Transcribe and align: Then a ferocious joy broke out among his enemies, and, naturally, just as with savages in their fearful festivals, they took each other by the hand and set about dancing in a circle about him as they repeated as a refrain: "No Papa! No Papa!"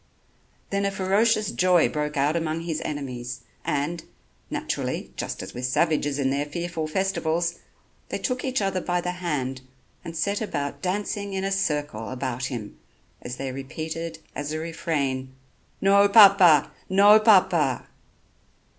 Then 0.71 0.83
a 0.83 0.89
ferocious 0.89 1.51
joy 1.51 1.87
broke 1.87 2.17
out 2.17 2.35
among 2.35 2.61
his 2.61 2.81
enemies, 2.83 3.41
and, 3.63 4.03
naturally, 4.49 5.11
just 5.15 5.43
as 5.43 5.53
with 5.53 5.65
savages 5.67 6.17
in 6.17 6.31
their 6.31 6.47
fearful 6.47 6.87
festivals, 6.87 7.59
they 8.09 8.17
took 8.17 8.43
each 8.43 8.63
other 8.63 8.81
by 8.81 8.99
the 8.99 9.11
hand 9.11 9.61
and 10.03 10.17
set 10.17 10.41
about 10.41 10.81
dancing 10.81 11.33
in 11.33 11.43
a 11.43 11.51
circle 11.51 12.09
about 12.09 12.45
him 12.45 12.79
as 13.21 13.35
they 13.37 13.51
repeated 13.51 14.17
as 14.35 14.51
a 14.51 14.57
refrain: 14.57 15.33
"No 15.81 16.09
Papa! 16.09 16.71
No 16.89 17.19
Papa!" 17.19 17.85